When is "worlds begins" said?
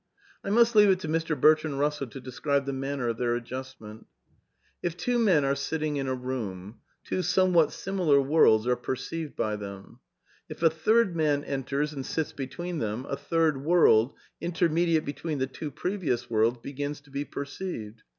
16.31-16.99